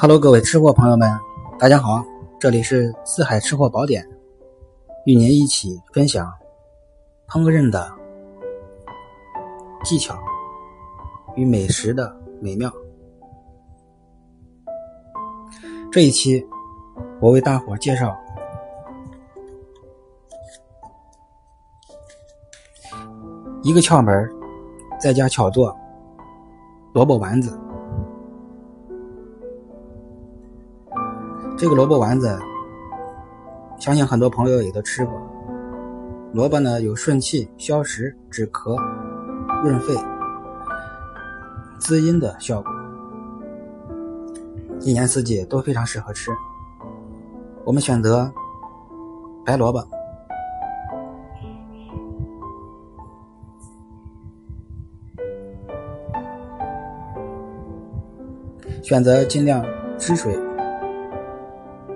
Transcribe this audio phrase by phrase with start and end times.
[0.00, 1.10] Hello，各位吃货朋友们，
[1.58, 2.04] 大家好，
[2.38, 4.08] 这里是四海吃货宝典，
[5.04, 6.32] 与您一起分享
[7.26, 7.90] 烹饪的
[9.82, 10.16] 技巧
[11.34, 12.72] 与美食的美妙。
[15.90, 16.46] 这一期，
[17.20, 18.16] 我为大伙介绍
[23.64, 24.30] 一个窍门，
[25.00, 25.76] 在家巧做
[26.92, 27.58] 萝卜丸子。
[31.58, 32.38] 这个萝卜丸子，
[33.80, 35.20] 相信很多朋友也都吃过。
[36.32, 38.76] 萝卜呢有顺气、消食、止咳、
[39.64, 39.92] 润肺、
[41.80, 42.70] 滋阴的效果，
[44.82, 46.30] 一年四季都非常适合吃。
[47.64, 48.32] 我们选择
[49.44, 49.84] 白萝卜，
[58.80, 59.64] 选择尽量
[59.98, 60.47] 汁水。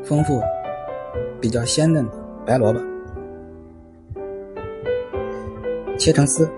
[0.04, 0.42] 丰富、
[1.40, 2.12] 比较鲜嫩的
[2.44, 2.80] 白萝卜，
[5.96, 6.48] 切成丝，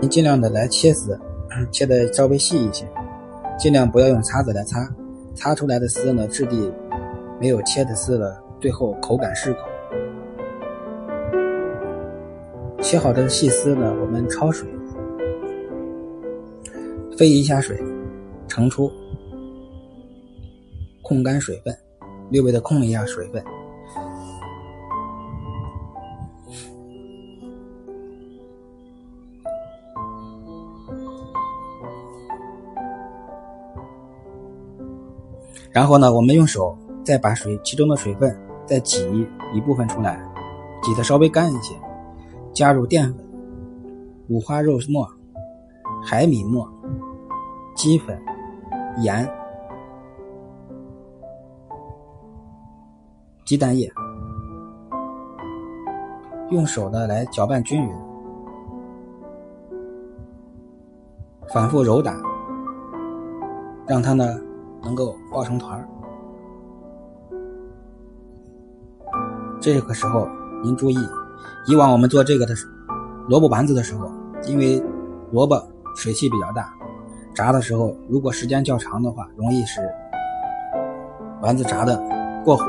[0.00, 1.18] 您尽量的来切丝，
[1.70, 2.86] 切的稍微细一些，
[3.58, 4.88] 尽量不要用擦子来擦，
[5.34, 6.72] 擦出来的丝呢质地
[7.38, 9.60] 没有切的丝了，最后口感适口。
[12.80, 14.66] 切好的细丝呢，我们焯水，
[17.18, 17.76] 飞一下水，
[18.48, 18.90] 盛出，
[21.02, 21.76] 控干水分。
[22.30, 23.42] 略微的控一下水分，
[35.70, 40.20] 然后呢，我们用手再把水其中的水分再挤一部分出来，
[40.82, 41.74] 挤的稍微干一些，
[42.52, 43.24] 加入淀粉、
[44.28, 45.08] 五花肉末、
[46.04, 46.70] 海米末、
[47.74, 48.20] 鸡粉、
[49.02, 49.26] 盐。
[53.48, 53.90] 鸡蛋液，
[56.50, 57.96] 用手呢来搅拌均匀，
[61.48, 62.14] 反复揉打，
[63.86, 64.38] 让它呢
[64.82, 65.88] 能够抱成团儿。
[69.58, 70.28] 这个时候
[70.62, 70.98] 您注意，
[71.68, 72.54] 以往我们做这个的
[73.30, 74.10] 萝卜丸子的时候，
[74.46, 74.78] 因为
[75.32, 75.58] 萝卜
[75.96, 76.70] 水汽比较大，
[77.32, 79.80] 炸的时候如果时间较长的话，容易使
[81.40, 81.98] 丸子炸的
[82.44, 82.66] 过火。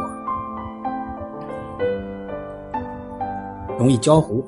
[3.79, 4.44] 容易焦糊，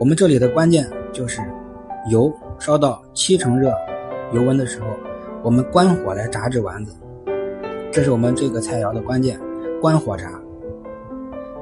[0.00, 1.40] 我们这里的关键就是
[2.10, 3.72] 油烧到七成热
[4.32, 4.88] 油温的时候，
[5.44, 6.92] 我们关火来炸制丸子，
[7.92, 9.38] 这是我们这个菜肴的关键，
[9.80, 10.28] 关火炸。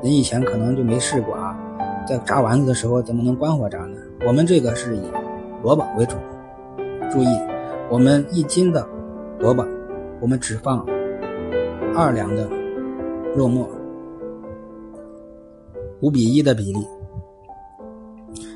[0.03, 1.55] 您以前可能就没试过啊，
[2.09, 3.99] 在炸丸子的时候怎么能关火炸呢？
[4.27, 5.03] 我们这个是以
[5.63, 6.17] 萝卜为主，
[7.13, 7.27] 注意，
[7.91, 8.89] 我们一斤的
[9.39, 9.63] 萝卜，
[10.19, 10.83] 我们只放
[11.95, 12.49] 二两的
[13.35, 13.69] 肉末。
[16.03, 16.87] 五比一的比例，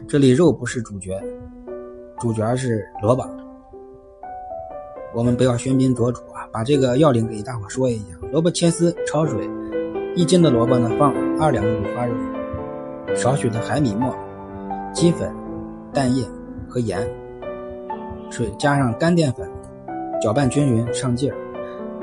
[0.07, 1.19] 这里肉不是主角，
[2.19, 3.25] 主角是萝卜。
[5.15, 9.49] 我们不要喧宾夺主啊，把这个要领给大伙说一下：萝卜切丝焯水，
[10.15, 12.15] 一斤的萝卜呢放二两的五花肉，
[13.17, 14.15] 少许的海米末、
[14.93, 15.35] 鸡粉、
[15.95, 16.23] 蛋液
[16.69, 17.09] 和盐，
[18.31, 19.51] 水加上干淀粉，
[20.21, 21.37] 搅拌均匀上劲儿。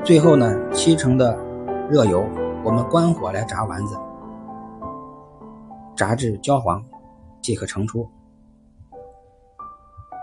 [0.02, 1.38] 最后呢，七成的
[1.88, 2.26] 热油，
[2.64, 3.96] 我们关火来炸丸子。
[5.98, 6.82] 炸至焦黄
[7.42, 8.08] 即可盛出。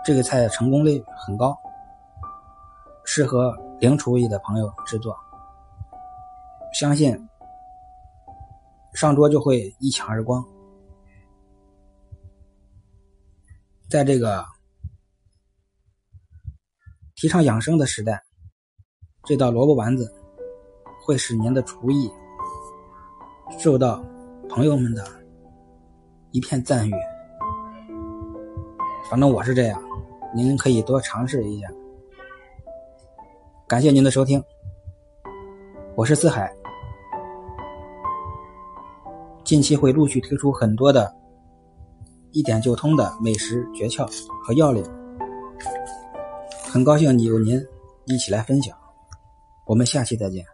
[0.02, 1.54] 这个菜成功率很高，
[3.04, 5.14] 适合零厨艺的朋友制作。
[6.72, 7.28] 相信
[8.94, 10.42] 上桌就会一抢而光。
[13.90, 14.42] 在这个
[17.16, 18.24] 提倡养生的时代，
[19.24, 20.10] 这道萝卜丸子
[21.04, 22.10] 会使您的厨艺
[23.58, 24.02] 受到
[24.48, 25.25] 朋友们的。
[26.36, 26.92] 一片赞誉，
[29.08, 29.82] 反正我是这样，
[30.34, 31.66] 您可以多尝试一下。
[33.66, 34.44] 感谢您的收听，
[35.94, 36.54] 我是四海，
[39.44, 41.10] 近期会陆续推出很多的
[42.32, 44.06] 一点就通的美食诀窍
[44.44, 44.84] 和要领，
[46.70, 47.58] 很高兴有您
[48.04, 48.76] 一起来分享，
[49.64, 50.44] 我们下期再见。